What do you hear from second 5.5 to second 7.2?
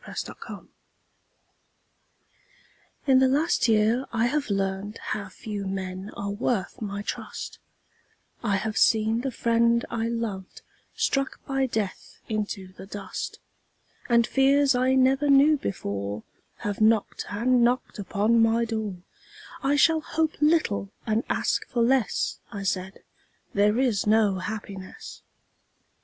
men are worth my